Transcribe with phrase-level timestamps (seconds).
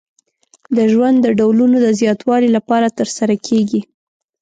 [0.75, 3.81] د ژوند د ډولونو د زیاتوالي لپاره ترسره کیږي.